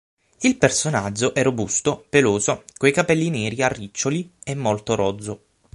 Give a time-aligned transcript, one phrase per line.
[0.39, 5.41] Il personaggio è robusto, peloso, coi capelli neri a riccioli e molto rozzo.